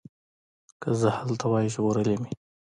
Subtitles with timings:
[0.81, 2.31] که زه هلته وای ژغورلي مي